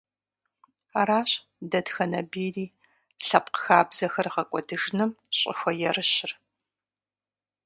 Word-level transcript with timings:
Аращ 0.99 1.31
дэтхэнэ 1.71 2.21
бийри 2.31 2.65
лъэпкъ 3.27 3.59
хабзэхэр 3.63 4.27
гъэкӀуэдыжыным 4.33 5.11
щӀыхуэерыщыр. 5.37 6.31